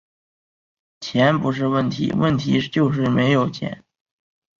[0.99, 3.83] 钱不是问题，问题就是没有钱